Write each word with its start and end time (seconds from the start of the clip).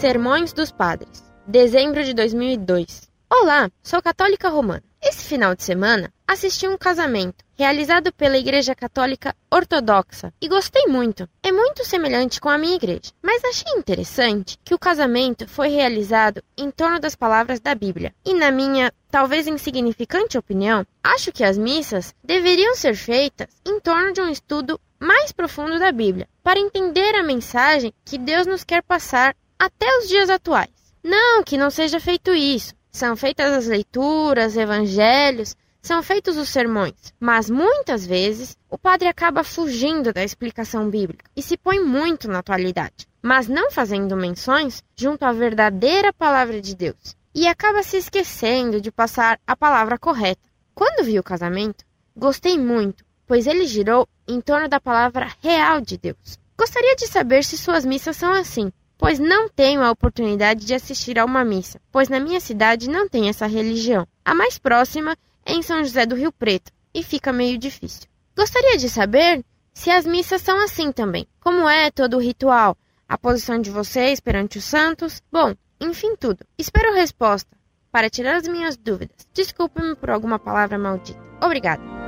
Sermões 0.00 0.54
dos 0.54 0.72
Padres, 0.72 1.22
dezembro 1.46 2.02
de 2.02 2.14
2002. 2.14 3.10
Olá, 3.28 3.70
sou 3.82 4.00
católica 4.00 4.48
romana. 4.48 4.82
Esse 5.02 5.26
final 5.26 5.54
de 5.54 5.62
semana 5.62 6.10
assisti 6.26 6.66
um 6.66 6.78
casamento 6.78 7.44
realizado 7.54 8.10
pela 8.14 8.38
Igreja 8.38 8.74
Católica 8.74 9.36
Ortodoxa 9.50 10.32
e 10.40 10.48
gostei 10.48 10.86
muito. 10.86 11.28
É 11.42 11.52
muito 11.52 11.84
semelhante 11.84 12.40
com 12.40 12.48
a 12.48 12.56
minha 12.56 12.76
igreja, 12.76 13.12
mas 13.22 13.44
achei 13.44 13.70
interessante 13.74 14.58
que 14.64 14.72
o 14.72 14.78
casamento 14.78 15.46
foi 15.46 15.68
realizado 15.68 16.42
em 16.56 16.70
torno 16.70 16.98
das 16.98 17.14
palavras 17.14 17.60
da 17.60 17.74
Bíblia. 17.74 18.14
E 18.24 18.32
na 18.32 18.50
minha, 18.50 18.90
talvez 19.10 19.46
insignificante 19.46 20.38
opinião, 20.38 20.86
acho 21.04 21.30
que 21.30 21.44
as 21.44 21.58
missas 21.58 22.14
deveriam 22.24 22.74
ser 22.74 22.94
feitas 22.94 23.48
em 23.66 23.78
torno 23.78 24.14
de 24.14 24.22
um 24.22 24.30
estudo 24.30 24.80
mais 24.98 25.32
profundo 25.32 25.78
da 25.78 25.90
Bíblia, 25.90 26.28
para 26.42 26.60
entender 26.60 27.14
a 27.14 27.22
mensagem 27.22 27.92
que 28.04 28.18
Deus 28.18 28.46
nos 28.46 28.64
quer 28.64 28.82
passar 28.82 29.34
até 29.60 29.98
os 29.98 30.08
dias 30.08 30.30
atuais. 30.30 30.70
Não 31.04 31.44
que 31.44 31.58
não 31.58 31.68
seja 31.68 32.00
feito 32.00 32.32
isso. 32.32 32.72
São 32.90 33.14
feitas 33.14 33.52
as 33.52 33.66
leituras, 33.66 34.56
evangelhos, 34.56 35.54
são 35.82 36.02
feitos 36.02 36.38
os 36.38 36.48
sermões, 36.48 37.12
mas 37.20 37.50
muitas 37.50 38.06
vezes 38.06 38.56
o 38.70 38.78
padre 38.78 39.06
acaba 39.06 39.44
fugindo 39.44 40.12
da 40.14 40.24
explicação 40.24 40.88
bíblica 40.88 41.24
e 41.36 41.42
se 41.42 41.58
põe 41.58 41.78
muito 41.78 42.26
na 42.26 42.38
atualidade, 42.38 43.06
mas 43.22 43.48
não 43.48 43.70
fazendo 43.70 44.16
menções 44.16 44.82
junto 44.96 45.24
à 45.24 45.32
verdadeira 45.32 46.12
palavra 46.12 46.60
de 46.60 46.74
Deus, 46.74 47.16
e 47.34 47.46
acaba 47.46 47.82
se 47.82 47.96
esquecendo 47.96 48.80
de 48.80 48.90
passar 48.90 49.38
a 49.46 49.56
palavra 49.56 49.98
correta. 49.98 50.40
Quando 50.74 51.04
vi 51.04 51.18
o 51.18 51.22
casamento, 51.22 51.84
gostei 52.16 52.58
muito, 52.58 53.04
pois 53.26 53.46
ele 53.46 53.66
girou 53.66 54.08
em 54.26 54.40
torno 54.40 54.68
da 54.68 54.80
palavra 54.80 55.30
real 55.42 55.80
de 55.80 55.96
Deus. 55.96 56.38
Gostaria 56.58 56.96
de 56.96 57.06
saber 57.06 57.44
se 57.44 57.56
suas 57.56 57.86
missas 57.86 58.16
são 58.16 58.32
assim, 58.32 58.70
pois 59.00 59.18
não 59.18 59.48
tenho 59.48 59.82
a 59.82 59.90
oportunidade 59.90 60.66
de 60.66 60.74
assistir 60.74 61.18
a 61.18 61.24
uma 61.24 61.42
missa, 61.42 61.80
pois 61.90 62.10
na 62.10 62.20
minha 62.20 62.38
cidade 62.38 62.90
não 62.90 63.08
tem 63.08 63.30
essa 63.30 63.46
religião. 63.46 64.06
A 64.22 64.34
mais 64.34 64.58
próxima 64.58 65.16
é 65.44 65.54
em 65.54 65.62
São 65.62 65.82
José 65.82 66.04
do 66.04 66.14
Rio 66.14 66.30
Preto 66.30 66.70
e 66.92 67.02
fica 67.02 67.32
meio 67.32 67.56
difícil. 67.56 68.02
Gostaria 68.36 68.76
de 68.76 68.90
saber 68.90 69.42
se 69.72 69.90
as 69.90 70.04
missas 70.04 70.42
são 70.42 70.62
assim 70.62 70.92
também. 70.92 71.26
Como 71.40 71.66
é 71.66 71.90
todo 71.90 72.18
o 72.18 72.20
ritual? 72.20 72.76
A 73.08 73.16
posição 73.16 73.58
de 73.58 73.70
vocês 73.70 74.20
perante 74.20 74.58
os 74.58 74.64
santos? 74.64 75.22
Bom, 75.32 75.54
enfim, 75.80 76.14
tudo. 76.14 76.44
Espero 76.58 76.94
resposta 76.94 77.56
para 77.90 78.10
tirar 78.10 78.36
as 78.36 78.46
minhas 78.46 78.76
dúvidas. 78.76 79.26
Desculpe-me 79.32 79.96
por 79.96 80.10
alguma 80.10 80.38
palavra 80.38 80.78
maldita. 80.78 81.18
Obrigada. 81.42 81.99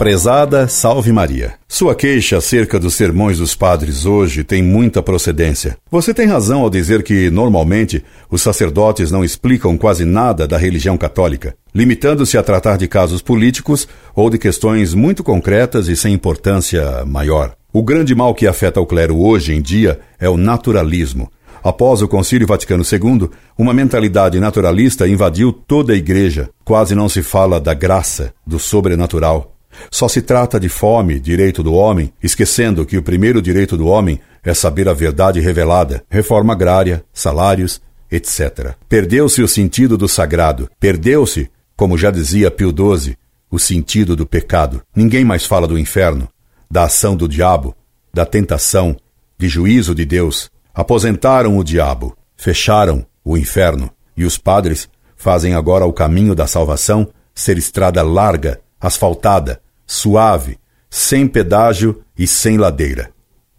Prezada 0.00 0.66
Salve 0.66 1.12
Maria. 1.12 1.52
Sua 1.68 1.94
queixa 1.94 2.38
acerca 2.38 2.80
dos 2.80 2.94
sermões 2.94 3.36
dos 3.36 3.54
padres 3.54 4.06
hoje 4.06 4.42
tem 4.42 4.62
muita 4.62 5.02
procedência. 5.02 5.76
Você 5.90 6.14
tem 6.14 6.26
razão 6.26 6.62
ao 6.62 6.70
dizer 6.70 7.02
que, 7.02 7.28
normalmente, 7.28 8.02
os 8.30 8.40
sacerdotes 8.40 9.10
não 9.10 9.22
explicam 9.22 9.76
quase 9.76 10.06
nada 10.06 10.48
da 10.48 10.56
religião 10.56 10.96
católica, 10.96 11.54
limitando-se 11.74 12.38
a 12.38 12.42
tratar 12.42 12.78
de 12.78 12.88
casos 12.88 13.20
políticos 13.20 13.86
ou 14.16 14.30
de 14.30 14.38
questões 14.38 14.94
muito 14.94 15.22
concretas 15.22 15.86
e 15.86 15.94
sem 15.94 16.14
importância 16.14 17.04
maior. 17.04 17.52
O 17.70 17.82
grande 17.82 18.14
mal 18.14 18.34
que 18.34 18.46
afeta 18.46 18.80
o 18.80 18.86
clero 18.86 19.18
hoje 19.20 19.52
em 19.52 19.60
dia 19.60 20.00
é 20.18 20.30
o 20.30 20.38
naturalismo. 20.38 21.30
Após 21.62 22.00
o 22.00 22.08
Concílio 22.08 22.46
Vaticano 22.46 22.82
II, 22.90 23.28
uma 23.58 23.74
mentalidade 23.74 24.40
naturalista 24.40 25.06
invadiu 25.06 25.52
toda 25.52 25.92
a 25.92 25.96
Igreja. 25.96 26.48
Quase 26.64 26.94
não 26.94 27.06
se 27.06 27.22
fala 27.22 27.60
da 27.60 27.74
graça, 27.74 28.32
do 28.46 28.58
sobrenatural. 28.58 29.59
Só 29.90 30.08
se 30.08 30.22
trata 30.22 30.58
de 30.58 30.68
fome, 30.68 31.20
direito 31.20 31.62
do 31.62 31.74
homem, 31.74 32.12
esquecendo 32.22 32.84
que 32.84 32.96
o 32.96 33.02
primeiro 33.02 33.40
direito 33.40 33.76
do 33.76 33.86
homem 33.86 34.20
é 34.42 34.54
saber 34.54 34.88
a 34.88 34.92
verdade 34.92 35.40
revelada, 35.40 36.04
reforma 36.08 36.52
agrária, 36.52 37.04
salários, 37.12 37.80
etc. 38.10 38.74
Perdeu-se 38.88 39.42
o 39.42 39.48
sentido 39.48 39.96
do 39.96 40.08
sagrado, 40.08 40.70
perdeu-se, 40.78 41.50
como 41.76 41.96
já 41.96 42.10
dizia 42.10 42.50
Pio 42.50 42.70
XII, 42.70 43.16
o 43.50 43.58
sentido 43.58 44.14
do 44.14 44.26
pecado. 44.26 44.82
Ninguém 44.94 45.24
mais 45.24 45.44
fala 45.44 45.66
do 45.66 45.78
inferno, 45.78 46.28
da 46.70 46.84
ação 46.84 47.16
do 47.16 47.28
diabo, 47.28 47.74
da 48.12 48.24
tentação, 48.24 48.96
de 49.38 49.48
juízo 49.48 49.94
de 49.94 50.04
Deus. 50.04 50.50
Aposentaram 50.74 51.56
o 51.58 51.64
diabo, 51.64 52.16
fecharam 52.36 53.04
o 53.24 53.36
inferno, 53.36 53.90
e 54.16 54.24
os 54.24 54.38
padres 54.38 54.88
fazem 55.16 55.54
agora 55.54 55.84
o 55.84 55.92
caminho 55.92 56.34
da 56.34 56.46
salvação 56.46 57.08
ser 57.34 57.58
estrada 57.58 58.02
larga, 58.02 58.60
asfaltada, 58.80 59.60
suave, 59.86 60.58
sem 60.88 61.26
pedágio 61.26 62.02
e 62.18 62.26
sem 62.26 62.56
ladeira. 62.56 63.12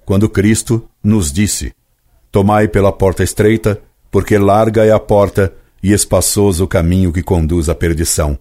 Quando 0.05 0.27
Cristo 0.29 0.89
nos 1.03 1.31
disse: 1.31 1.73
Tomai 2.31 2.67
pela 2.67 2.91
porta 2.91 3.23
estreita, 3.23 3.81
porque 4.09 4.37
larga 4.37 4.85
é 4.85 4.91
a 4.91 4.99
porta 4.99 5.53
e 5.81 5.93
espaçoso 5.93 6.65
o 6.65 6.67
caminho 6.67 7.13
que 7.13 7.23
conduz 7.23 7.69
à 7.69 7.75
perdição, 7.75 8.37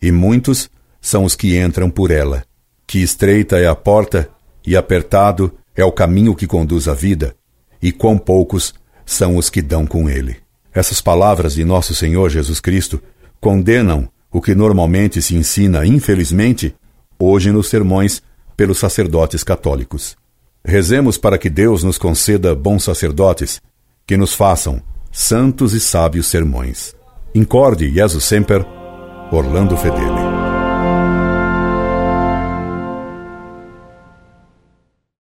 e 0.00 0.12
muitos 0.12 0.70
são 1.00 1.24
os 1.24 1.34
que 1.34 1.58
entram 1.58 1.90
por 1.90 2.10
ela. 2.10 2.44
Que 2.86 3.02
estreita 3.02 3.58
é 3.58 3.66
a 3.66 3.74
porta 3.74 4.28
e 4.66 4.76
apertado 4.76 5.52
é 5.74 5.84
o 5.84 5.92
caminho 5.92 6.34
que 6.34 6.46
conduz 6.46 6.88
à 6.88 6.94
vida, 6.94 7.34
e 7.80 7.92
quão 7.92 8.18
poucos 8.18 8.74
são 9.04 9.36
os 9.36 9.48
que 9.48 9.62
dão 9.62 9.86
com 9.86 10.08
ele. 10.08 10.36
Essas 10.72 11.00
palavras 11.00 11.54
de 11.54 11.64
nosso 11.64 11.94
Senhor 11.94 12.28
Jesus 12.28 12.60
Cristo 12.60 13.00
condenam 13.40 14.08
o 14.32 14.40
que 14.40 14.54
normalmente 14.54 15.22
se 15.22 15.34
ensina, 15.36 15.86
infelizmente, 15.86 16.74
hoje 17.18 17.50
nos 17.50 17.68
sermões 17.68 18.22
pelos 18.56 18.78
sacerdotes 18.78 19.42
católicos. 19.42 20.16
Rezemos 20.64 21.16
para 21.16 21.38
que 21.38 21.48
Deus 21.48 21.82
nos 21.82 21.96
conceda 21.96 22.54
bons 22.54 22.84
sacerdotes, 22.84 23.60
que 24.06 24.16
nos 24.16 24.34
façam 24.34 24.82
santos 25.12 25.72
e 25.72 25.80
sábios 25.80 26.26
sermões. 26.26 26.94
Incorde 27.34 27.90
Jesus 27.90 28.24
Semper, 28.24 28.64
Orlando 29.30 29.76
Fedeli. 29.76 30.17